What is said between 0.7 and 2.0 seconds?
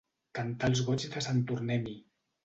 els goigs de sant Tornem-hi.